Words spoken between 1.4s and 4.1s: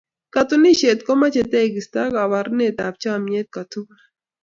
teegisto ak koboruneetab chomyeet kotugul